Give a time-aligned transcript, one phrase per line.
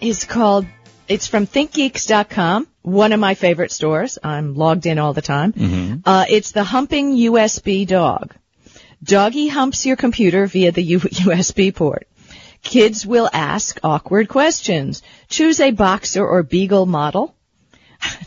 [0.00, 0.64] is called,
[1.08, 4.16] it's from ThinkGeeks.com, one of my favorite stores.
[4.22, 5.52] I'm logged in all the time.
[5.52, 5.96] Mm-hmm.
[6.04, 8.32] Uh, it's the humping USB dog.
[9.02, 12.06] Doggy humps your computer via the U- USB port.
[12.62, 15.02] Kids will ask awkward questions.
[15.28, 17.34] Choose a boxer or beagle model.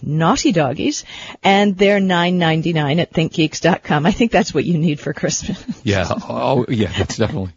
[0.05, 1.05] Naughty doggies.
[1.43, 4.05] And they're $9.99 at thinkgeeks.com.
[4.05, 5.63] I think that's what you need for Christmas.
[5.84, 6.07] Yeah.
[6.09, 7.52] Oh, yeah, that's definitely.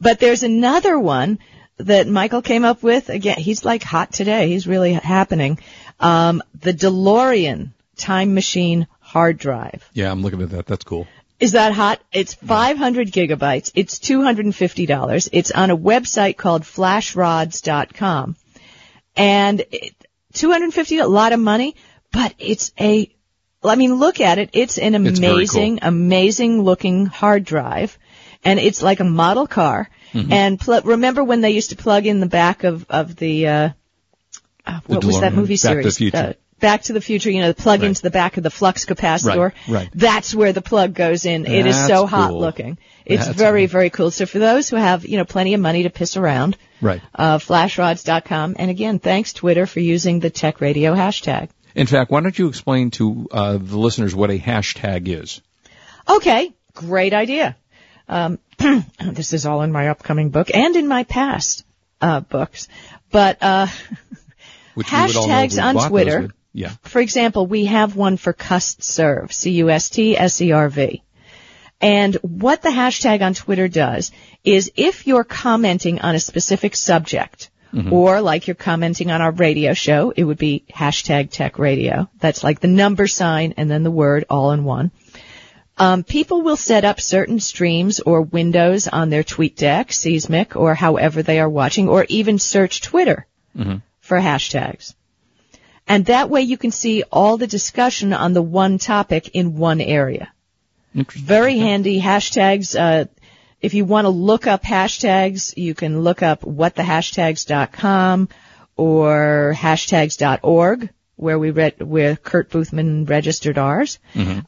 [0.00, 1.38] But there's another one
[1.78, 3.08] that Michael came up with.
[3.08, 4.48] Again, he's like hot today.
[4.48, 5.58] He's really happening.
[6.00, 9.88] Um, the DeLorean time machine hard drive.
[9.94, 10.66] Yeah, I'm looking at that.
[10.66, 11.06] That's cool.
[11.38, 12.00] Is that hot?
[12.12, 13.70] It's 500 gigabytes.
[13.74, 15.28] It's $250.
[15.32, 18.36] It's on a website called flashrods.com.
[19.16, 19.94] And it,
[20.36, 21.76] 250, a lot of money,
[22.12, 23.10] but it's a,
[23.64, 24.50] I mean, look at it.
[24.52, 27.98] It's an It's very amazing, amazing looking hard drive.
[28.44, 29.90] And it's like a model car.
[30.12, 30.32] Mm-hmm.
[30.32, 33.68] And pl- remember when they used to plug in the back of, of the, uh,
[34.64, 35.96] uh, what was that movie Back to the series?
[35.98, 36.16] Future.
[36.16, 37.88] Uh, Back to the Future, you know, the plug Right.
[37.88, 39.52] into the back of the flux capacitor.
[39.52, 39.88] Right, right.
[39.92, 41.44] That's where the plug goes in.
[41.44, 42.40] it is so hot cool.
[42.40, 42.78] looking.
[43.04, 43.72] It's That's very, cool.
[43.72, 44.10] very cool.
[44.10, 47.00] So for those who have, you know, plenty of money to piss around, Right.
[47.14, 48.56] uh, flashrods.com.
[48.58, 51.48] And again, thanks Twitter for using the tech radio hashtag.
[51.74, 55.40] In fact, why don't you explain to uh, the listeners what a hashtag is?
[56.08, 57.56] Okay, great idea.
[58.08, 61.64] Um, this is all in my upcoming book and in my past
[62.00, 62.68] uh, books.
[63.10, 63.66] But uh,
[64.74, 66.30] Which we would all know if Hashtags on Twitter.
[66.52, 66.72] Yeah.
[66.82, 71.02] for example, we have one for CustServe, C-U-S-T-S-E-R-V.
[71.80, 74.10] And what the hashtag on Twitter does
[74.44, 77.50] is if you're commenting on a specific subject,
[77.92, 82.08] or like you're commenting on our radio show, it would be hashtag tech radio.
[82.18, 84.90] That's like the number sign and then the word all in one.
[85.76, 90.74] Um, people will set up certain streams or windows on their tweet deck, Seesmic, or
[90.74, 93.26] however they are watching, or even search Twitter
[94.00, 94.94] for hashtags.
[95.86, 99.82] And that way you can see all the discussion on the one topic in one
[99.82, 100.32] area.
[101.04, 102.78] Very handy hashtags.
[102.78, 103.06] Uh,
[103.60, 108.28] if you want to look up hashtags, you can look up whatthehashtags.com
[108.76, 113.98] or hashtags.org where we read, where Kurt Boothman registered ours.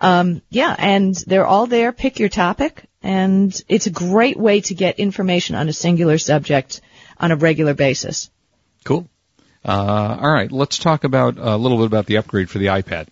[0.00, 1.92] Um, yeah, and they're all there.
[1.92, 6.81] Pick your topic and it's a great way to get information on a singular subject
[7.19, 8.31] on a regular basis.
[8.84, 9.08] Cool.
[9.64, 12.66] Uh, all right, let's talk about uh, a little bit about the upgrade for the
[12.66, 13.08] iPad.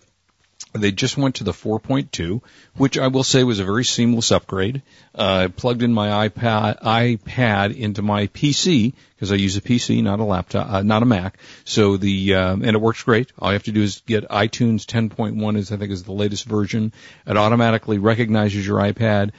[0.73, 2.41] They just went to the 4.2,
[2.75, 4.81] which I will say was a very seamless upgrade.
[5.15, 10.03] Uh, I plugged in my iPad, iPad into my PC because I use a PC,
[10.03, 11.37] not a laptop, uh, not a Mac.
[11.63, 13.31] So the um, and it works great.
[13.39, 16.45] All you have to do is get iTunes 10.1 is I think is the latest
[16.45, 16.93] version.
[17.25, 19.31] It automatically recognizes your iPad,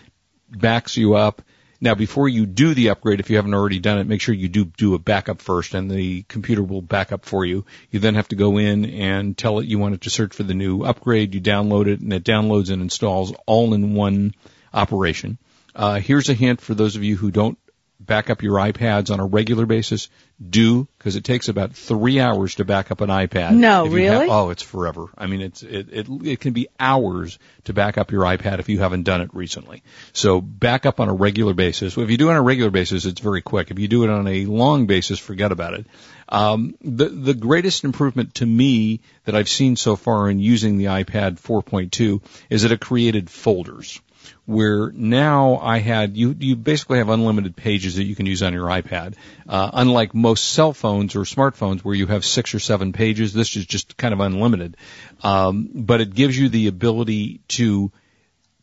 [0.50, 1.43] backs you up.
[1.81, 4.49] Now, before you do the upgrade, if you haven't already done it, make sure you
[4.49, 7.65] do do a backup first, and the computer will back up for you.
[7.91, 10.43] You then have to go in and tell it you want it to search for
[10.43, 11.34] the new upgrade.
[11.34, 14.34] You download it, and it downloads and installs all in one
[14.75, 15.38] operation.
[15.75, 17.59] Uh, here's a hint for those of you who don't
[18.00, 20.09] back up your iPads on a regular basis.
[20.41, 23.56] Do because it takes about three hours to back up an iPad.
[23.56, 24.31] No, If you have- really?
[24.31, 25.06] oh, it's forever.
[25.19, 28.69] I mean, it's it, it it can be hours to back up your iPad if
[28.69, 29.82] you haven't done it recently.
[30.12, 31.98] So back up on a regular basis.
[31.98, 33.72] If you do it on a regular basis, it's very quick.
[33.72, 35.87] If you do it on a long basis, forget about it.
[36.28, 40.84] Um, the the greatest improvement to me that I've seen so far in using the
[40.84, 44.00] iPad 4.2 is that it created folders
[44.46, 48.52] where now I had you you basically have unlimited pages that you can use on
[48.52, 49.14] your iPad.
[49.48, 53.56] Uh, unlike most cell phones or smartphones where you have six or seven pages, this
[53.56, 54.76] is just kind of unlimited.
[55.22, 57.92] Um, but it gives you the ability to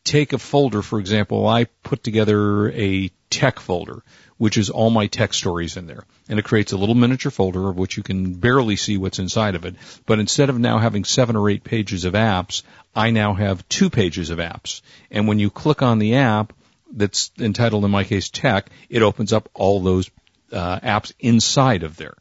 [0.06, 0.80] take a folder.
[0.80, 4.02] For example, I put together a tech folder,
[4.38, 6.04] which is all my tech stories in there.
[6.28, 9.56] And it creates a little miniature folder of which you can barely see what's inside
[9.56, 9.74] of it.
[10.06, 12.62] But instead of now having seven or eight pages of apps,
[12.94, 14.80] I now have two pages of apps.
[15.10, 16.52] And when you click on the app
[16.90, 20.10] that's entitled, in my case, tech, it opens up all those
[20.52, 22.14] uh, apps inside of there.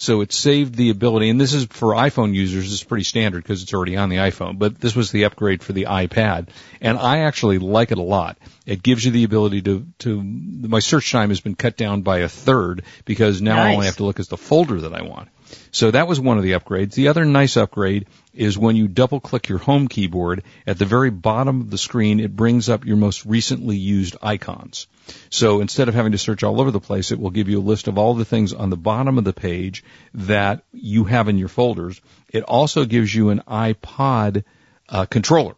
[0.00, 3.42] So it saved the ability, and this is for iPhone users, this is pretty standard
[3.42, 6.48] because it's already on the iPhone, but this was the upgrade for the iPad.
[6.80, 8.38] And I actually like it a lot.
[8.64, 12.20] It gives you the ability to, to, my search time has been cut down by
[12.20, 15.28] a third because now I only have to look at the folder that I want.
[15.70, 16.94] So that was one of the upgrades.
[16.94, 21.10] The other nice upgrade is when you double click your home keyboard, at the very
[21.10, 24.86] bottom of the screen, it brings up your most recently used icons.
[25.30, 27.62] So instead of having to search all over the place, it will give you a
[27.62, 29.84] list of all the things on the bottom of the page
[30.14, 32.00] that you have in your folders.
[32.28, 34.44] It also gives you an iPod
[34.88, 35.54] uh, controller.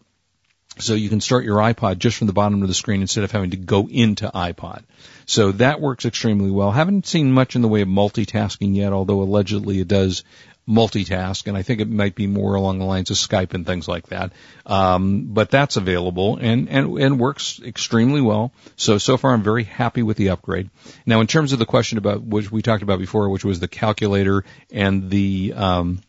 [0.78, 3.30] So you can start your iPod just from the bottom of the screen instead of
[3.30, 4.82] having to go into iPod.
[5.26, 6.70] So that works extremely well.
[6.70, 10.24] Haven't seen much in the way of multitasking yet, although allegedly it does
[10.68, 13.88] multitask, and I think it might be more along the lines of Skype and things
[13.88, 14.32] like that.
[14.64, 18.52] Um, but that's available and, and, and works extremely well.
[18.76, 20.70] So, so far I'm very happy with the upgrade.
[21.04, 23.68] Now in terms of the question about, which we talked about before, which was the
[23.68, 26.02] calculator and the, um,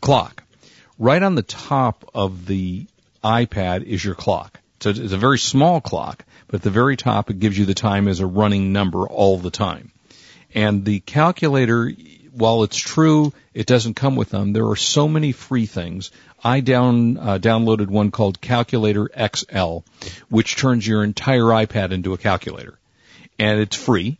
[0.00, 0.44] clock.
[0.98, 2.86] Right on the top of the
[3.24, 4.60] iPad is your clock.
[4.80, 7.74] So it's a very small clock, but at the very top it gives you the
[7.74, 9.90] time as a running number all the time.
[10.54, 11.92] And the calculator,
[12.36, 14.52] while it's true, it doesn't come with them.
[14.52, 16.10] There are so many free things.
[16.44, 19.78] I down uh, downloaded one called Calculator XL,
[20.28, 22.78] which turns your entire iPad into a calculator,
[23.38, 24.18] and it's free.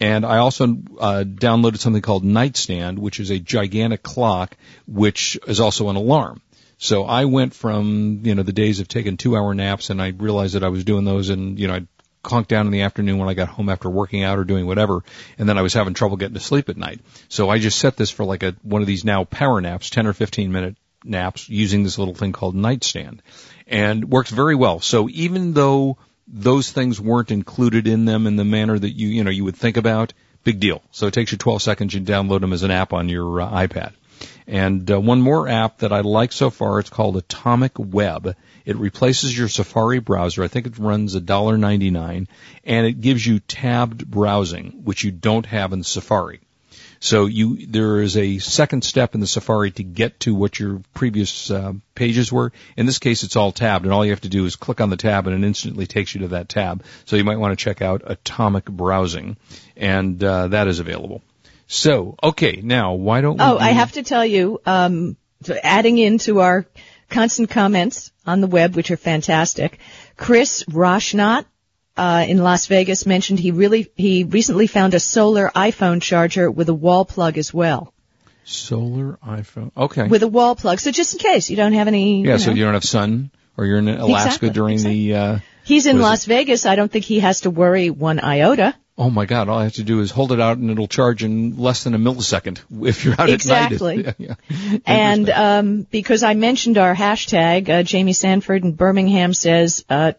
[0.00, 0.64] And I also
[0.98, 6.40] uh, downloaded something called Nightstand, which is a gigantic clock, which is also an alarm.
[6.78, 10.08] So I went from you know the days of taking two hour naps, and I
[10.08, 11.88] realized that I was doing those, and you know I'd
[12.22, 15.02] conk down in the afternoon when I got home after working out or doing whatever,
[15.38, 17.00] and then I was having trouble getting to sleep at night.
[17.28, 20.06] So I just set this for like a one of these now power naps, ten
[20.06, 23.22] or fifteen minute naps, using this little thing called Nightstand,
[23.66, 24.80] and works very well.
[24.80, 29.24] So even though those things weren't included in them in the manner that you you
[29.24, 30.12] know you would think about,
[30.44, 30.82] big deal.
[30.90, 31.94] So it takes you 12 seconds.
[31.94, 33.92] You download them as an app on your uh, iPad.
[34.46, 38.36] And uh, one more app that I like so far, it's called Atomic Web.
[38.64, 40.42] It replaces your Safari browser.
[40.42, 42.26] I think it runs $1.99
[42.64, 46.40] and it gives you tabbed browsing, which you don't have in Safari.
[47.02, 50.82] So you, there is a second step in the Safari to get to what your
[50.92, 52.52] previous uh, pages were.
[52.76, 54.90] In this case, it's all tabbed, and all you have to do is click on
[54.90, 56.84] the tab, and it instantly takes you to that tab.
[57.06, 59.38] So you might want to check out Atomic Browsing,
[59.78, 61.22] and uh, that is available.
[61.66, 63.44] So, okay, now why don't we?
[63.44, 65.16] Oh, I have to tell you, um,
[65.62, 66.66] adding into our
[67.08, 69.78] constant comments on the web, which are fantastic,
[70.16, 71.44] Chris Roshnot
[71.96, 76.68] uh, in Las Vegas mentioned he really he recently found a solar iPhone charger with
[76.68, 77.92] a wall plug as well.
[78.44, 79.70] solar iPhone.
[79.76, 80.06] Okay.
[80.06, 82.24] With a wall plug, so just in case you don't have any.
[82.24, 85.14] yeah, you so you don't have sun, or you're in Alaska Exactly, during the.
[85.14, 86.66] Uh, He's in Las Vegas.
[86.66, 88.74] I don't think he has to worry one iota.
[88.98, 89.48] Oh my God!
[89.48, 91.94] All I have to do is hold it out, and it'll charge in less than
[91.94, 94.06] a millisecond if you're out Exactly.
[94.06, 94.36] at night.
[94.50, 94.76] yeah.
[94.86, 100.12] And um, because I mentioned our hashtag, uh, Jamie Sanford in Birmingham says, uh,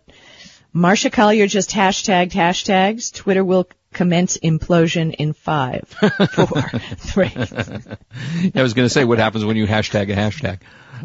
[0.73, 3.13] Marsha Collier just hashtagged hashtags.
[3.13, 5.87] Twitter will commence implosion in five,
[6.33, 6.61] four,
[6.97, 7.31] three.
[8.55, 10.59] I was going to say, what happens when you hashtag a hashtag?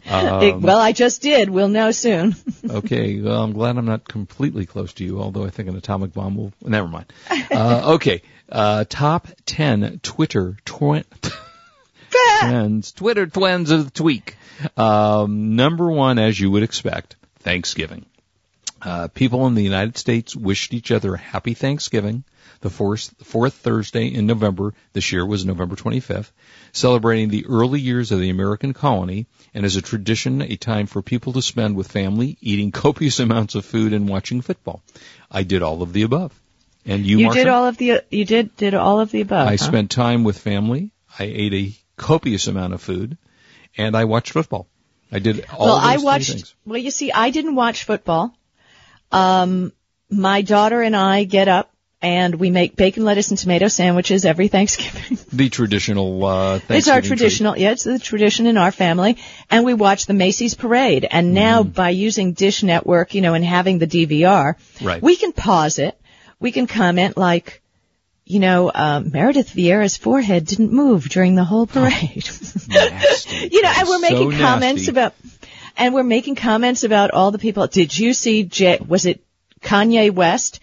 [0.08, 1.48] Um, It- well, I just did.
[1.50, 2.34] We'll know soon.
[2.70, 6.12] okay, well, I'm glad I'm not completely close to you, although I think an atomic
[6.12, 6.52] bomb will.
[6.62, 7.12] Never mind.
[7.50, 11.04] Uh, okay, uh, top ten Twitter twin.
[12.40, 14.36] twins, Twitter twins of the week.
[14.76, 18.06] Um, number one, as you would expect, Thanksgiving.
[18.86, 22.22] Uh, people in the United States wished each other a happy Thanksgiving.
[22.60, 26.30] The fourth, fourth Thursday in November this year was November 25th,
[26.70, 31.02] celebrating the early years of the American colony and as a tradition, a time for
[31.02, 34.84] people to spend with family, eating copious amounts of food and watching football.
[35.32, 36.40] I did all of the above.
[36.84, 38.04] And you, You did all of the.
[38.12, 39.48] You did did all of the above.
[39.48, 39.66] I huh?
[39.66, 40.92] spent time with family.
[41.18, 43.18] I ate a copious amount of food,
[43.76, 44.68] and I watched football.
[45.10, 46.30] I did all well, those I watched.
[46.30, 46.54] things.
[46.64, 48.32] Well, you see, I didn't watch football.
[49.12, 49.72] Um,
[50.10, 51.70] my daughter and I get up
[52.02, 55.18] and we make bacon, lettuce, and tomato sandwiches every Thanksgiving.
[55.32, 56.76] The traditional uh, Thanksgiving.
[56.78, 57.08] it's our treat.
[57.08, 59.16] traditional, yeah, it's the tradition in our family.
[59.50, 61.06] And we watch the Macy's parade.
[61.10, 61.70] And now Mm-hmm.
[61.72, 65.02] by using Dish Network, you know, and having the DVR, Right.
[65.02, 65.98] we can pause it.
[66.38, 67.62] We can comment like,
[68.24, 72.24] you know, um, Meredith Vieira's forehead didn't move during the whole parade.
[72.68, 73.48] Nasty.
[73.52, 74.90] you know, and we're making so comments nasty.
[74.90, 75.14] about,
[75.76, 77.66] and we're making comments about all the people.
[77.66, 78.42] Did you see?
[78.44, 79.22] J- was it
[79.62, 80.60] Kanye West?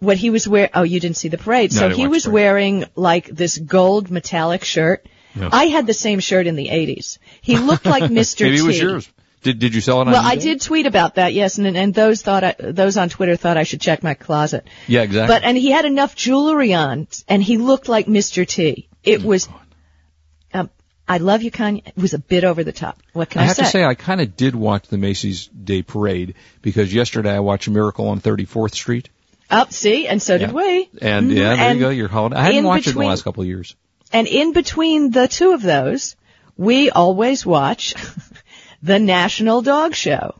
[0.00, 0.70] What he was wearing?
[0.74, 1.72] Oh, you didn't see the parade.
[1.74, 5.06] No, so he was wearing like this gold metallic shirt.
[5.34, 5.48] Yeah.
[5.52, 7.18] I had the same shirt in the 80s.
[7.40, 8.42] He looked like Mr.
[8.42, 8.62] Maybe T.
[8.62, 9.12] it was yours.
[9.42, 10.12] Did Did you sell it on?
[10.12, 13.36] Well, I did tweet about that, yes, and and those thought I, those on Twitter
[13.36, 14.66] thought I should check my closet.
[14.86, 15.34] Yeah, exactly.
[15.34, 18.46] But and he had enough jewelry on, and he looked like Mr.
[18.46, 18.88] T.
[19.02, 19.48] It Oh, was.
[21.06, 21.86] I love you, Kanye.
[21.86, 22.98] It was a bit over the top.
[23.12, 23.44] What can I, say?
[23.44, 23.62] I have say?
[23.64, 27.68] to say, I kind of did watch the Macy's Day Parade because yesterday I watched
[27.68, 29.10] Miracle on 34th Street.
[29.50, 30.54] Up, see, and so did Yeah.
[30.54, 30.88] we.
[31.02, 31.36] And Mhm.
[31.36, 31.90] yeah, there And you go.
[31.90, 32.36] Your holiday.
[32.36, 33.74] I hadn't watched it in between- the last couple of years.
[34.12, 36.16] And in between the two of those,
[36.56, 37.94] we always watch
[38.82, 40.34] the National Dog Show.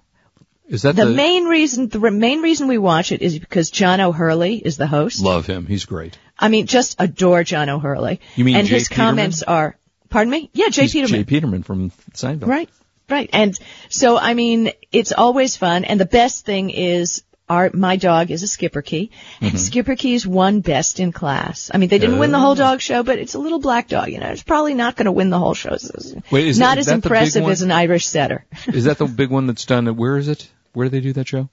[0.67, 4.01] Is that The the, main reason, the main reason we watch it is because John
[4.01, 5.21] O'Hurley is the host.
[5.21, 5.67] love him?
[5.67, 6.17] He's great.
[6.39, 8.21] I mean, just adore John O'Hurley.
[8.35, 9.77] You mean And Jay his comments are,
[10.15, 10.49] pardon me?
[10.55, 11.21] Yeah, Jay He's Peterman.
[11.21, 12.47] Jay Peterman from Seinfeld.
[12.47, 12.71] Right,
[13.11, 13.29] right.
[13.33, 15.85] And so, I mean, it's always fun.
[15.85, 19.11] And the best thing is, our my dog is a Schipperke,
[19.43, 19.57] and Mm-hmm.
[19.59, 21.71] Schipperke's won best in class.
[21.75, 24.09] I mean, they didn't win the whole dog show, but it's a little black dog.
[24.09, 25.75] You know, it's probably not going to win the whole show.
[25.75, 28.47] It's Wait, is not that- as that impressive as an Irish setter.
[28.69, 29.89] Is that the big one that's done?
[29.89, 30.49] At, where is it?
[30.73, 31.51] Where do they do that show?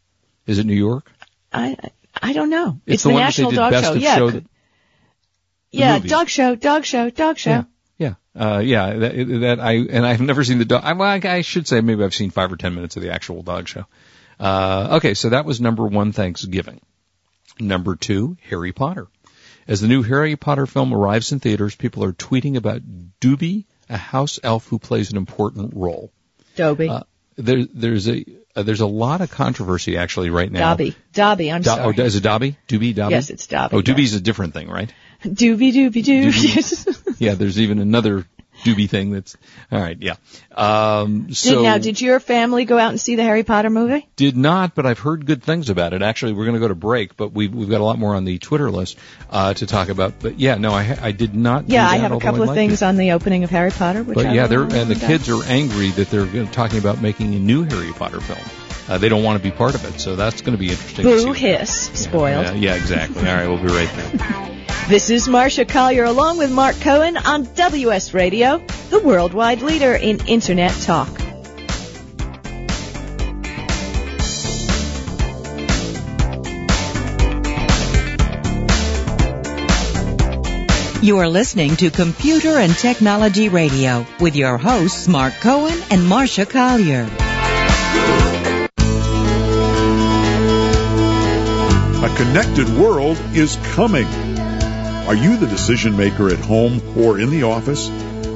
[0.47, 1.11] Is it New York?
[1.51, 1.75] I
[2.21, 2.79] I don't know.
[2.85, 3.93] It's It's, the the, one that they National Dog Show.
[3.95, 4.45] Yeah, show that-
[5.73, 7.49] yeah, dog show, dog show, dog show.
[7.51, 7.63] Yeah.
[8.39, 8.93] Uh, yeah.
[8.93, 10.81] That, that I and I've never seen the dog.
[10.83, 13.11] I, well, I, I should say maybe I've seen five or ten minutes of the
[13.11, 13.85] actual dog show.
[14.39, 16.81] Uh, okay, so that was number one, Thanksgiving.
[17.59, 19.07] Number two, Harry Potter.
[19.67, 22.81] As the new Harry Potter film arrives in theaters, people are tweeting about
[23.19, 26.11] Doobie, a house elf who plays an important role.
[26.55, 27.03] Dobby, Uh,
[27.37, 30.59] there, there's a uh, there's a lot of controversy actually right now.
[30.71, 31.51] Dobby, Dobby.
[31.51, 31.95] I'm Do- sorry.
[31.97, 32.57] oh, is it Dobby?
[32.67, 33.13] Doobie, Dobby?
[33.13, 33.93] Yes, it's Dobby, Oh, yeah.
[33.93, 34.91] Doobie's a different thing, right?
[35.23, 36.31] Doobie doobie doo.
[36.31, 36.97] Doobie.
[37.21, 38.25] Yeah, there's even another
[38.63, 39.35] Doobie thing that's
[39.71, 39.97] all right.
[39.99, 40.15] Yeah.
[40.55, 44.07] Um, so did, now, did your family go out and see the Harry Potter movie?
[44.15, 46.01] did not, but I've heard good things about it.
[46.01, 48.25] Actually, we're going to go to break, but we've we've got a lot more on
[48.25, 48.97] the Twitter list
[49.29, 50.19] uh, to talk about.
[50.19, 51.67] But yeah, no, I I did not.
[51.67, 52.85] do Yeah, I have a couple of things to.
[52.87, 54.03] on the opening of Harry Potter.
[54.03, 55.07] Which But I yeah, will they're and the go.
[55.07, 58.39] kids are angry that they're talking about making a new Harry Potter film.
[58.89, 61.05] Uh, they don't want to be part of it, so that's going to be interesting.
[61.05, 62.45] to see Boo what- hiss, spoiled.
[62.45, 63.27] Yeah, yeah, exactly.
[63.27, 64.47] All right, we'll be right back.
[64.87, 70.19] This is Marcia Collier along with Mark Cohen on WS Radio, the worldwide leader in
[70.27, 71.07] Internet talk.
[81.01, 86.45] You are listening to Computer and Technology Radio with your hosts Mark Cohen and Marcia
[86.45, 87.09] Collier.
[92.03, 94.05] A connected world is coming.
[95.07, 97.89] Are you the decision maker at home or in the office?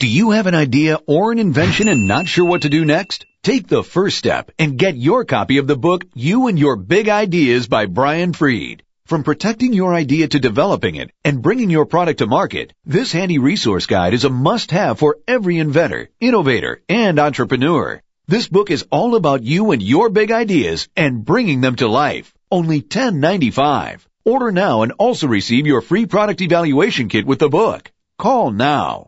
[0.00, 3.26] Do you have an idea or an invention and not sure what to do next?
[3.42, 7.08] Take the first step and get your copy of the book You and Your Big
[7.08, 8.84] Ideas by Brian Freed.
[9.06, 13.38] From protecting your idea to developing it and bringing your product to market, this handy
[13.38, 18.00] resource guide is a must-have for every inventor, innovator, and entrepreneur.
[18.28, 22.32] This book is all about you and your big ideas and bringing them to life.
[22.52, 24.06] Only $10.95.
[24.24, 27.90] Order now and also receive your free product evaluation kit with the book.
[28.16, 29.07] Call now.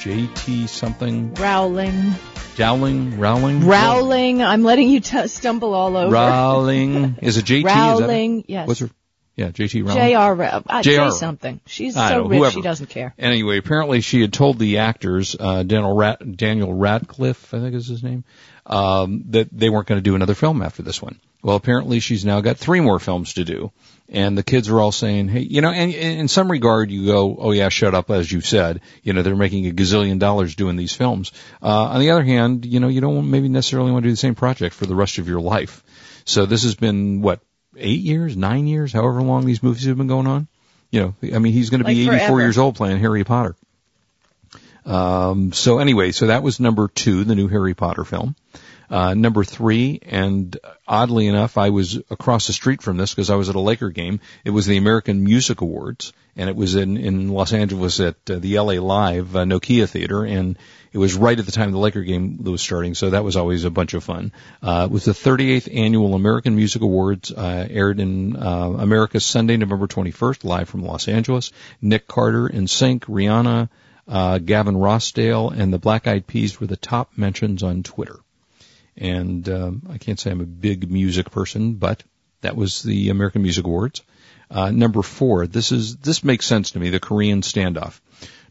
[0.00, 1.34] JT something?
[1.34, 2.14] Rowling.
[2.56, 3.18] Dowling?
[3.18, 3.66] Rowling?
[3.66, 4.42] Rowling.
[4.42, 6.12] I'm letting you t- stumble all over.
[6.12, 7.16] Rowling.
[7.22, 7.58] Is it JT?
[7.58, 8.68] Is that Rowling, yes.
[8.68, 8.90] What's her?
[9.36, 9.96] Yeah, JT Rowling.
[10.82, 11.08] J.R.
[11.08, 11.10] Uh.
[11.10, 11.60] Something.
[11.66, 12.52] She's I so know, rich whoever.
[12.52, 13.14] she doesn't care.
[13.18, 17.88] Anyway, apparently she had told the actors, uh, Daniel, Rat- Daniel Radcliffe, I think is
[17.88, 18.24] his name,
[18.66, 21.18] um, that they weren't going to do another film after this one.
[21.42, 23.72] Well, apparently she's now got three more films to do.
[24.08, 27.06] And the kids are all saying, hey, you know, and, and in some regard you
[27.06, 28.82] go, oh yeah, shut up, as you said.
[29.02, 31.32] You know, they're making a gazillion dollars doing these films.
[31.62, 34.16] Uh, on the other hand, you know, you don't maybe necessarily want to do the
[34.16, 35.82] same project for the rest of your life.
[36.24, 37.40] So this has been, what,
[37.78, 40.48] eight years, nine years, however long these movies have been going on?
[40.90, 42.40] You know, I mean, he's going to be Like 84 forever.
[42.40, 43.56] years old playing Harry Potter.
[44.86, 48.36] Um, so anyway, so that was number two, the new Harry Potter film.
[48.90, 53.36] Uh, number three, and oddly enough, I was across the street from this because I
[53.36, 54.20] was at a Laker game.
[54.44, 58.38] It was the American Music Awards, and it was in, in Los Angeles at uh,
[58.38, 60.58] the LA Live uh, Nokia Theater, and
[60.92, 63.64] it was right at the time the Laker game was starting, so that was always
[63.64, 64.32] a bunch of fun.
[64.62, 69.56] Uh, it was the 38th annual American Music Awards, uh, aired in uh, America Sunday,
[69.56, 71.50] November 21st, live from Los Angeles.
[71.82, 73.68] Nick Carter, NSYNC, Rihanna,
[74.06, 78.20] uh, Gavin Rossdale, and the Black Eyed Peas were the top mentions on Twitter.
[78.96, 82.02] And um, I can't say I'm a big music person, but
[82.42, 84.02] that was the American Music Awards.
[84.50, 86.90] Uh, number four, this is this makes sense to me.
[86.90, 88.00] The Korean standoff.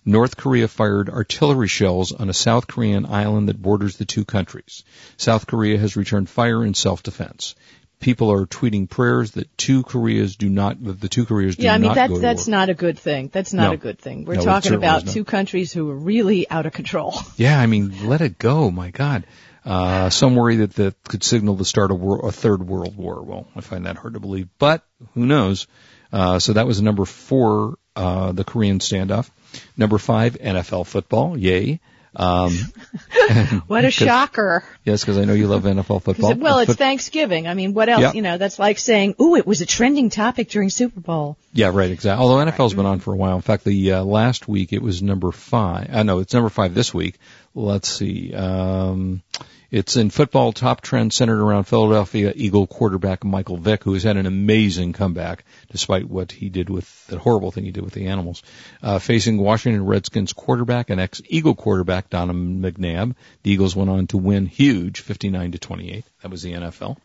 [0.06, 4.84] North Korea fired artillery shells on a South Korean island that borders the two countries.
[5.15, 7.56] South Korea has returned fire in self-defense.
[8.01, 11.73] People are tweeting prayers that two Koreas do not, that the two Koreas do Yeah,
[11.73, 12.51] I mean not that go to that's war.
[12.58, 13.29] not a good thing.
[13.32, 13.71] That's not No.
[13.75, 14.25] a good thing.
[14.25, 15.13] We're No, it talking certainly about is not.
[15.13, 17.13] two countries who are really out of control.
[17.38, 18.69] Yeah, I mean, let it go.
[18.71, 19.23] My God.
[19.65, 23.21] Uh, some worry that that could signal the start of wor- a third world war.
[23.23, 25.67] Well, I find that hard to believe, but who knows?
[26.12, 29.30] Uh, so that was number four, uh, the Korean standoff.
[29.78, 31.38] Number five, NFL football.
[31.38, 31.80] Yay.
[32.15, 32.56] Um,
[33.67, 34.63] What a shocker.
[34.84, 36.36] yes, because I know you love NFL football.
[36.36, 37.47] Well, it's Thanksgiving.
[37.47, 38.02] I mean, what else?
[38.02, 38.13] Yeah.
[38.13, 41.71] You know, that's like saying, "Ooh, it was a trending topic during Super Bowl." Yeah,
[41.73, 42.21] right, exactly.
[42.21, 43.36] Although NFL's been on for a while.
[43.36, 45.89] In fact, the uh, last week it was number five.
[45.91, 47.17] I uh, no, it's number five this week.
[47.55, 48.33] Let's see.
[48.33, 49.21] Um,
[49.69, 50.53] it's in football.
[50.53, 55.45] Top trend centered around Philadelphia Eagle quarterback Michael Vick, who has had an amazing comeback
[55.71, 58.43] despite what he did with the horrible thing he did with the animals.
[58.81, 63.15] Uh, facing Washington Redskins quarterback and ex-Eagle quarterback Donovan McNabb.
[63.43, 66.05] The Eagles went on to win huge, 59 to 28.
[66.21, 66.97] That was the NFL.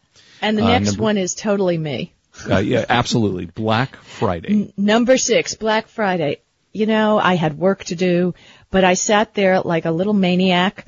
[0.43, 2.13] And the Uh, next number- one is totally me.
[2.49, 3.47] Uh, yeah, absolutely.
[3.47, 4.73] Black Friday.
[4.77, 6.39] Number six, Black Friday.
[6.73, 8.35] You know, I had work to do,
[8.71, 10.87] but I sat there like a little maniac,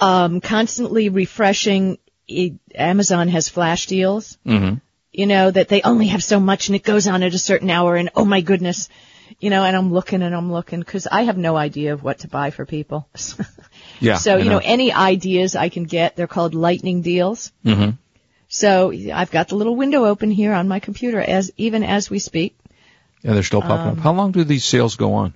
[0.00, 1.98] um, constantly refreshing.
[2.26, 4.38] E- Amazon has flash deals.
[4.46, 4.76] Mm-hmm.
[5.12, 7.68] You know, that they only have so much and it goes on at a certain
[7.68, 8.88] hour and oh my goodness.
[9.40, 12.20] You know, and I'm looking and I'm looking because I have no idea of what
[12.20, 13.08] to buy for people.
[14.00, 14.16] Yeah.
[14.16, 17.52] so, you know, any ideas I can get, they're called lightning deals.
[17.64, 17.90] Mm-hmm.
[18.48, 22.18] So I've got the little window open here on my computer as, even as we
[22.18, 22.56] speak.
[23.22, 23.98] Yeah, they're still popping up.
[23.98, 25.34] How long do these sales go on?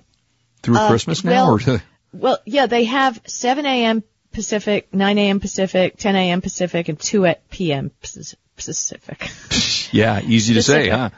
[0.63, 1.81] Through Um, Uh, Christmas now, well-
[2.13, 4.03] Well, yeah, they have 7 a.m.
[4.31, 5.39] Pacific, 9 a.m.
[5.39, 6.41] Pacific, 10 a.m.
[6.41, 7.91] Pacific, and 2 at p.m.
[8.55, 9.29] Pacific.
[9.91, 11.09] yeah, easy to say, huh?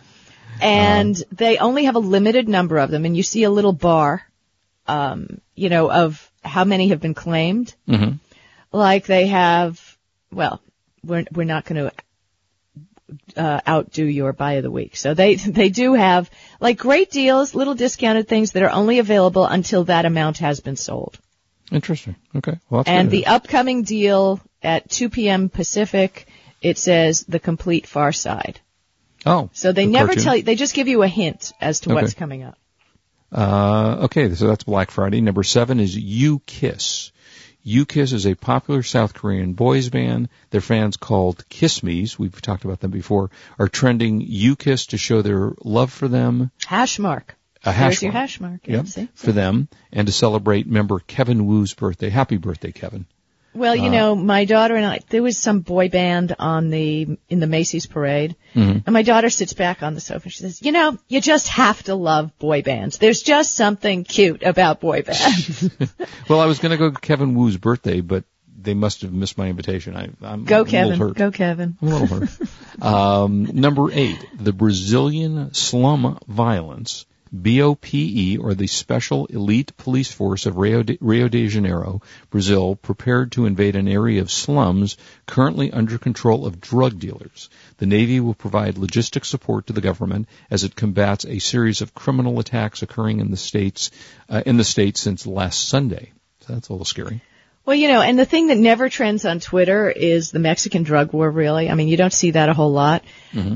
[0.61, 1.25] And Uh-huh.
[1.31, 4.23] they only have a limited number of them, and you see a little bar,
[4.87, 7.73] um, you know, of how many have been claimed.
[7.87, 8.13] hmm
[8.71, 9.79] Like they have,
[10.31, 10.61] well,
[11.03, 11.91] we're we're not going to
[13.35, 14.95] uh, outdo your buy of the week.
[14.97, 19.45] So they they do have like great deals, little discounted things that are only available
[19.45, 21.19] until that amount has been sold.
[21.71, 22.15] Interesting.
[22.35, 22.57] Okay.
[22.69, 25.49] Well, And the upcoming deal at 2 p.m.
[25.49, 26.27] Pacific,
[26.61, 28.59] it says the complete Far Side.
[29.25, 30.23] oh, So they the never cartoon.
[30.23, 32.57] tell you, they just give you a hint as to what's coming up.
[33.31, 35.21] Uh, okay, so that's Black Friday.
[35.21, 37.11] Number seven is U-KISS.
[37.69, 40.29] U-KISS is a popular South Korean boys band.
[40.49, 43.29] Their fans called Kiss Me's, we've talked about them before,
[43.59, 46.49] are trending U-KISS to show their love for them.
[46.65, 47.35] Hash mark.
[47.63, 48.21] A hash There's your mark.
[48.21, 48.61] hash mark.
[48.67, 49.09] Yeah, Yep, see?
[49.13, 52.09] for them and to celebrate member Kevin Woo's birthday.
[52.09, 53.05] Happy birthday, Kevin.
[53.59, 57.39] Well, you know, my daughter and I, there was some boy band on the, in
[57.39, 58.35] the Macy's parade.
[58.55, 58.79] Mm-hmm.
[58.85, 61.49] And my daughter sits back on the sofa and she says, you know, you just
[61.49, 62.97] have to love boy bands.
[62.97, 65.69] There's just something cute about boy bands.
[66.29, 68.23] Well, I was going to go to Kevin Woo's birthday, but
[68.61, 69.95] they must have missed my invitation.
[69.95, 71.13] I, I'm Go I'm Kevin.
[71.13, 71.77] Go Kevin.
[71.81, 72.29] I'm a little hurt.
[72.81, 80.57] um, number eight, the Brazilian slum violence, BOPE, or the Special Elite Police Force of
[80.57, 85.97] Rio de, Rio de Janeiro, Brazil, prepared to invade an area of slums currently under
[85.97, 87.49] control of drug dealers.
[87.77, 91.93] The Navy will provide logistic support to the government as it combats a series of
[91.93, 93.91] criminal attacks occurring in the states
[94.29, 96.11] uh, in the state since last Sunday.
[96.41, 97.21] So that's a little scary.
[97.69, 101.13] Well, you know, and the thing that never trends on Twitter is the Mexican drug
[101.13, 101.69] war, really.
[101.69, 103.03] I mean, you don't see that a whole lot.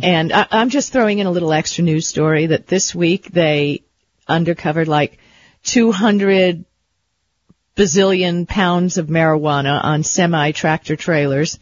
[0.04, 3.82] And I, I'm just throwing in a little extra news story that this week they
[4.30, 5.18] undercovered like
[5.64, 6.64] 200
[7.76, 11.58] bazillion pounds of marijuana on semi-tractor trailers.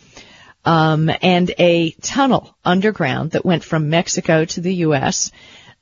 [0.65, 5.31] Um, and a tunnel underground that went from Mexico to the U.S.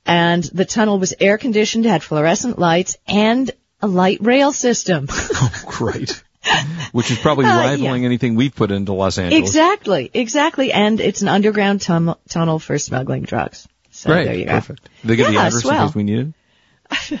[0.06, 3.50] And the tunnel was air conditioned, had fluorescent lights, and
[3.82, 5.06] a light rail system.
[5.10, 6.22] oh, Great.
[6.92, 7.70] Which is probably Uh, yeah.
[7.70, 9.40] rivaling anything we've put into Los Angeles.
[9.48, 10.72] Exactly, exactly.
[10.72, 13.68] And it's an underground tum- tunnel for smuggling drugs.
[13.90, 14.24] So Great.
[14.24, 14.52] there you go.
[14.52, 14.88] Perfect.
[15.04, 15.86] They get the Yeah, address in swell.
[15.86, 17.20] case we need it.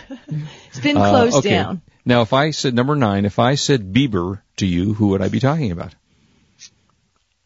[0.68, 1.50] It's been Uh, closed okay.
[1.50, 1.82] down.
[2.04, 5.28] Now, if I said number nine, if I said Bieber to you, who would I
[5.28, 5.94] be talking about?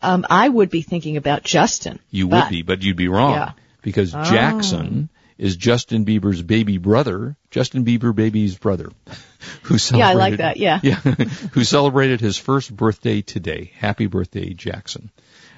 [0.00, 1.98] Um, I would be thinking about Justin.
[2.10, 3.32] You would be, but you'd be wrong.
[3.32, 3.52] Yeah.
[3.82, 4.22] Because Oh.
[4.24, 5.08] Jackson
[5.38, 8.90] is Justin Bieber's baby brother, Justin Bieber baby's brother,
[9.62, 9.99] who celebrated.
[9.99, 10.81] Yeah, I like that, yeah.
[10.83, 10.94] Yeah,
[11.53, 13.73] who celebrated his first birthday today.
[13.77, 15.11] Happy birthday, Jackson.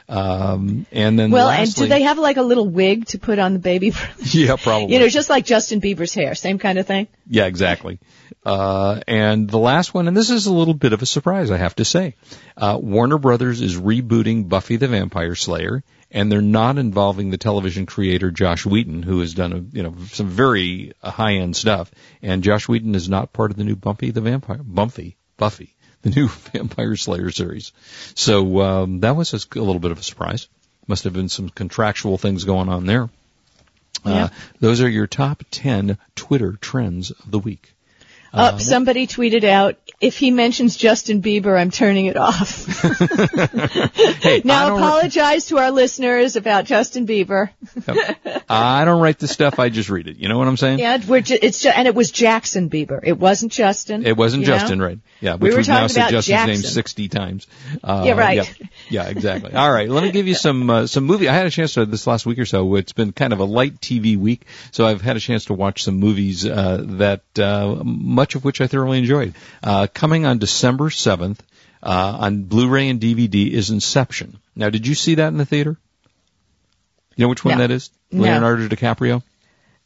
[0.08, 3.38] Um, and then Well, lastly, and do they have like a little wig to put
[3.38, 3.92] on the baby?
[4.18, 4.94] Yeah, probably.
[4.94, 7.08] you know, just like Justin Bieber's hair, same kind of thing.
[7.28, 7.98] Yeah, exactly.
[8.44, 11.56] Uh, and the last one, and this is a little bit of a surprise, I
[11.56, 12.14] have to say.
[12.56, 17.86] Uh, Warner Brothers is rebooting Buffy the Vampire Slayer, and they're not involving the television
[17.86, 21.90] creator Joss Whedon, who has done a, you know some very uh, high end stuff.
[22.22, 26.10] And Joss Whedon is not part of the new Buffy the Vampire Buffy Buffy the
[26.10, 27.72] new Vampire Slayer series.
[28.14, 30.48] So um, that was a, a little bit of a surprise.
[30.86, 33.10] Must have been some contractual things going on there.
[34.04, 34.28] Uh,
[34.60, 37.74] those are your top 10 Twitter trends of the week.
[38.32, 42.66] Uh, somebody tweeted out, if he mentions Justin Bieber, I'm turning it off.
[44.26, 47.50] Hey, now apologize to our listeners about Justin Bieber.
[48.48, 50.16] I don't write the stuff, I just read it.
[50.16, 50.78] You know what I'm saying?
[50.80, 53.00] Yeah, we're ju- it's ju- and it was Jackson Bieber.
[53.02, 54.04] It wasn't Justin.
[54.06, 54.58] It wasn't you know?
[54.58, 54.98] Justin, right?
[55.20, 56.70] Yeah, We which were we've now said Justin's name Jackson.
[56.70, 57.46] 60 times.
[57.84, 58.36] Uh, Yeah, right.
[58.60, 59.52] Yeah, yeah, exactly.
[59.52, 61.28] All right, let me give you some uh, some movie.
[61.28, 62.74] I had a chance to this last week or so.
[62.76, 65.82] It's been kind of a light TV week, so I've had a chance to watch
[65.82, 69.34] some movies uh, that uh, much of which I thoroughly enjoyed.
[69.62, 71.38] Uh, coming on December 7th
[71.82, 74.38] uh, on Blu-ray and DVD is Inception.
[74.54, 75.76] Now, did you see that in the theater?
[77.16, 77.66] You know which one No.
[77.66, 77.90] that is?
[78.10, 78.22] No.
[78.22, 79.22] Leonardo DiCaprio.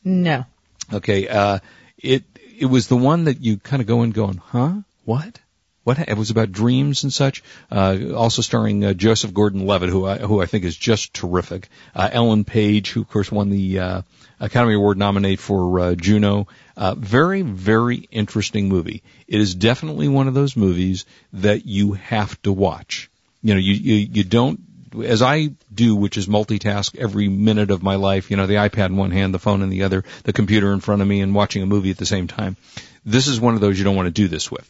[0.04, 0.44] No.
[0.92, 1.58] Okay, uh,
[1.98, 2.24] it
[2.58, 4.72] it was the one that you kind of go in going, huh?
[5.04, 5.38] What?
[5.82, 5.98] What?
[5.98, 7.42] It was about dreams and such.
[7.70, 11.68] Uh, also starring uh, Joseph Gordon-Levitt, who I, who I think is just terrific.
[11.94, 14.02] Uh, Ellen Page, who of course won the uh,
[14.40, 16.48] Academy Award nominate for uh, Juno.
[16.76, 19.02] Uh, very, very interesting movie.
[19.26, 23.10] It is definitely one of those movies that you have to watch.
[23.42, 24.60] You know, you you, you don't
[25.04, 28.86] as I do, which is multitask every minute of my life, you know, the iPad
[28.86, 31.34] in one hand, the phone in the other, the computer in front of me, and
[31.34, 32.56] watching a movie at the same time.
[33.04, 34.68] This is one of those you don't want to do this with.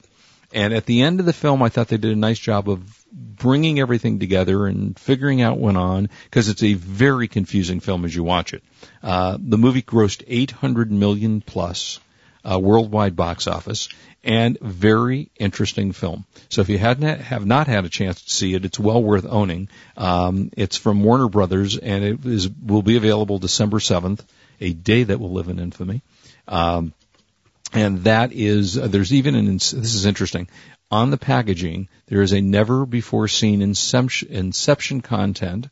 [0.53, 3.05] And at the end of the film, I thought they did a nice job of
[3.13, 8.05] bringing everything together and figuring out what went on, because it's a very confusing film
[8.05, 8.63] as you watch it.
[9.03, 12.01] Uh, the movie grossed 800 million plus
[12.45, 13.89] uh, worldwide box office,
[14.23, 16.25] and very interesting film.
[16.49, 19.27] So if you hadn't have not had a chance to see it, it's well worth
[19.29, 19.69] owning.
[19.97, 24.25] Um, it's from Warner Brothers, and it is will be available December seventh,
[24.61, 26.03] a day that will live in infamy.
[26.49, 26.93] Um,
[27.73, 30.49] and that is uh, there's even an this is interesting.
[30.91, 35.69] On the packaging there is a never before seen inception, inception content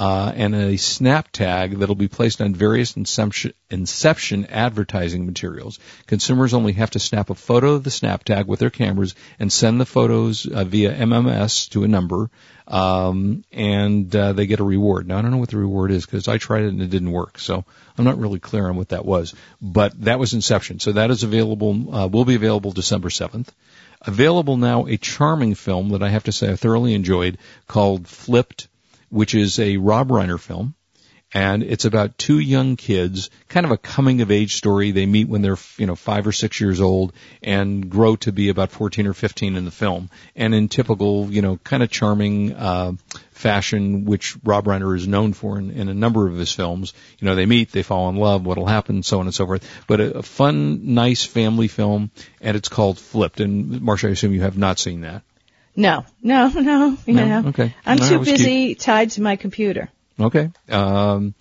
[0.00, 5.78] uh, and a snap tag that'll be placed on various inception, inception advertising materials.
[6.06, 9.52] Consumers only have to snap a photo of the snap tag with their cameras and
[9.52, 12.30] send the photos uh, via MMS to a number,
[12.66, 15.06] um, and uh, they get a reward.
[15.06, 17.12] Now I don't know what the reward is because I tried it and it didn't
[17.12, 17.62] work, so
[17.98, 19.34] I'm not really clear on what that was.
[19.60, 21.94] But that was Inception, so that is available.
[21.94, 23.48] Uh, will be available December 7th.
[24.00, 27.36] Available now a charming film that I have to say I thoroughly enjoyed
[27.66, 28.66] called Flipped
[29.10, 30.74] which is a Rob Reiner film.
[31.32, 34.90] And it's about two young kids, kind of a coming of age story.
[34.90, 38.48] They meet when they're, you know, five or six years old and grow to be
[38.48, 40.10] about 14 or 15 in the film.
[40.34, 42.92] And in typical, you know, kind of charming, uh,
[43.30, 46.92] fashion, which Rob Reiner is known for in, in, a number of his films.
[47.20, 49.66] You know, they meet, they fall in love, what'll happen, so on and so forth.
[49.86, 53.40] But a, a fun, nice family film, and it's called Flipped.
[53.40, 55.22] And Marcia, I assume you have not seen that.
[55.76, 56.96] No, no, no.
[57.06, 57.26] You No?
[57.26, 57.74] know, Okay.
[57.86, 59.88] I'm No, too busy tied to my computer.
[60.18, 60.50] Okay.
[60.68, 61.34] Um,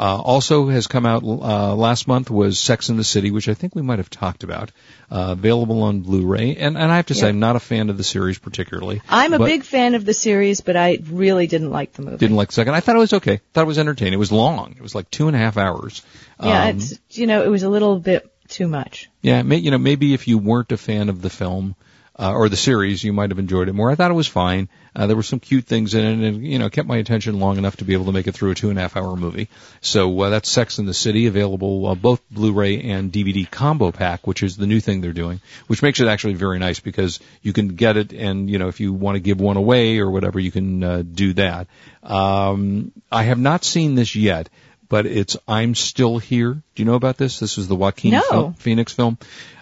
[0.00, 3.54] uh, also has come out uh, last month was Sex in the City, which I
[3.54, 4.72] think we might have talked about.
[5.10, 7.28] Uh, available on Blu-ray, and and I have to say, Yeah.
[7.28, 9.02] I'm not a fan of the series particularly.
[9.08, 12.16] I'm a big fan of the series, but I really didn't like the movie.
[12.16, 12.74] Didn't like the second.
[12.74, 13.40] I thought it was okay.
[13.52, 14.14] Thought it was entertaining.
[14.14, 14.72] It was long.
[14.76, 16.02] It was like two and a half hours.
[16.42, 19.08] yeah, Um, it's you know, it was a little bit too much.
[19.20, 21.76] Yeah, may, you know, maybe if you weren't a fan of the film
[22.22, 23.90] uh, or the series, you might have enjoyed it more.
[23.90, 24.68] I thought it was fine.
[24.94, 27.58] Uh, there were some cute things in it, and you know, kept my attention long
[27.58, 29.48] enough to be able to make it through a two and a half hour movie.
[29.80, 34.24] So uh, that's Sex in the City, available uh, both Blu-ray and DVD combo pack,
[34.24, 37.52] which is the new thing they're doing, which makes it actually very nice because you
[37.52, 40.38] can get it, and you know, if you want to give one away or whatever,
[40.38, 41.66] you can uh, do that.
[42.04, 44.48] Um, I have not seen this yet.
[44.88, 46.52] But it's I'm Still Here.
[46.52, 47.38] Do you know about this?
[47.40, 48.20] This is the Joaquin No.
[48.20, 49.16] film, Phoenix film.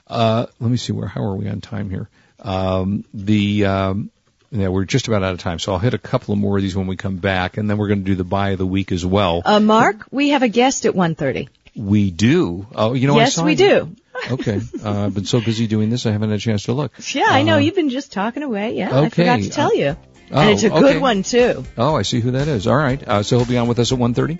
[0.09, 2.09] Uh, let me see where, how are we on time here?
[2.41, 4.11] Um, the, um,
[4.51, 6.63] yeah, we're just about out of time, so I'll hit a couple of more of
[6.63, 8.67] these when we come back, and then we're going to do the buy of the
[8.67, 9.43] week as well.
[9.45, 11.49] Uh, Mark, we have a guest at 1:30.
[11.77, 12.67] we do.
[12.75, 13.59] Oh, you know, yes, we it.
[13.59, 13.97] do.
[14.31, 16.93] Okay, uh, I've been so busy doing this, I haven't had a chance to look.
[17.15, 17.55] Yeah, I know.
[17.55, 18.75] Uh, You've been just talking away.
[18.77, 19.97] Yeah, I forgot to tell you.
[20.31, 20.81] Oh, and it's a okay.
[20.81, 21.65] good one too.
[21.79, 22.67] Oh, I see who that is.
[22.67, 24.39] All right, uh, so he'll be on with us at 1.30?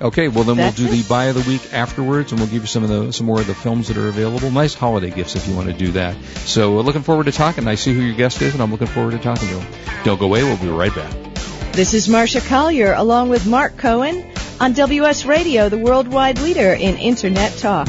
[0.00, 1.02] Okay, well then That's we'll do it.
[1.02, 3.40] the buy of the week afterwards, and we'll give you some of the some more
[3.40, 4.50] of the films that are available.
[4.50, 6.16] Nice holiday gifts if you want to do that.
[6.46, 7.66] So uh, looking forward to talking.
[7.66, 9.74] I see who your guest is, and I'm looking forward to talking to him.
[10.04, 10.44] Don't go away.
[10.44, 11.12] We'll be right back.
[11.72, 14.24] This is Marcia Collier along with Mark Cohen
[14.60, 17.88] on WS Radio, the worldwide leader in Internet talk.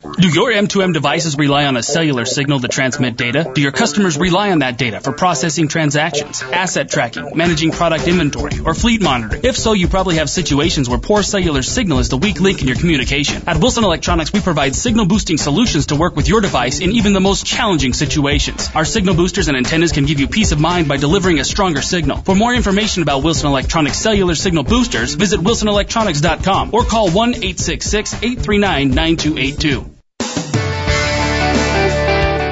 [0.00, 3.50] Do your M2M devices rely on a cellular signal to transmit data?
[3.52, 8.60] Do your customers rely on that data for processing transactions, asset tracking, managing product inventory,
[8.64, 9.44] or fleet monitoring?
[9.44, 12.68] If so, you probably have situations where poor cellular signal is the weak link in
[12.68, 13.42] your communication.
[13.48, 17.12] At Wilson Electronics, we provide signal boosting solutions to work with your device in even
[17.12, 18.70] the most challenging situations.
[18.76, 21.82] Our signal boosters and antennas can give you peace of mind by delivering a stronger
[21.82, 22.18] signal.
[22.18, 29.87] For more information about Wilson Electronics cellular signal boosters, visit wilsonelectronics.com or call 1-866-839-9282.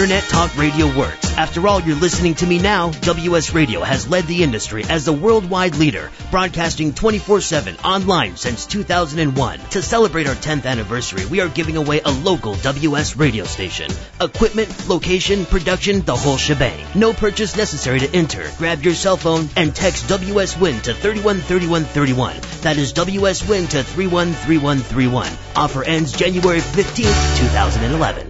[0.00, 1.30] Internet Talk Radio works.
[1.36, 2.90] After all, you're listening to me now.
[2.90, 9.58] WS Radio has led the industry as the worldwide leader, broadcasting 24-7 online since 2001.
[9.58, 13.90] To celebrate our 10th anniversary, we are giving away a local WS radio station.
[14.18, 16.82] Equipment, location, production, the whole shebang.
[16.94, 18.50] No purchase necessary to enter.
[18.56, 22.36] Grab your cell phone and text WS Win to 313131.
[22.62, 25.30] That is WS Win to 313131.
[25.56, 28.29] Offer ends January 15th, 2011.